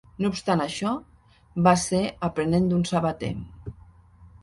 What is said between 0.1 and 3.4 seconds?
No obstant això, va ser aprenent d'un sabater.